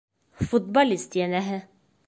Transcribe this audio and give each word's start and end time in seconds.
Футболист, 0.51 1.19
йәнәһе... 1.23 1.63